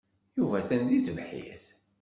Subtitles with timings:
[0.37, 1.65] Yuba atan deg tebḥirt.